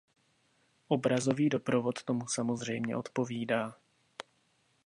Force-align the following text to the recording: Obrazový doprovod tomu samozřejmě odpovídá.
Obrazový 0.87 1.49
doprovod 1.49 2.03
tomu 2.03 2.27
samozřejmě 2.27 2.95
odpovídá. 2.97 3.75